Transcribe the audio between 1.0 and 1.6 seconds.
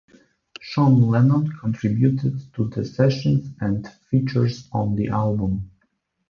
Lennon